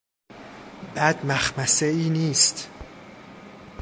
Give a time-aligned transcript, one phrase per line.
[0.95, 2.69] بد مخمصهای نیست!